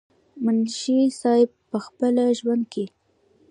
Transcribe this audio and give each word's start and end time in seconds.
منشي 0.43 0.97
صېب 1.19 1.49
پۀ 1.69 1.77
خپل 1.85 2.15
ژوند 2.39 2.63
کښې 2.71 2.85